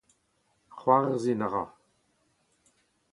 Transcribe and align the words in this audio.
C’hoarzhin 0.79 1.45
a 1.47 1.49
ra. 1.53 1.63